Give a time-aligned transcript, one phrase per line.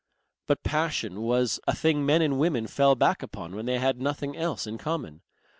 [0.47, 4.35] But passion was a thing men and women fell back upon when they had nothing
[4.35, 5.21] else in common.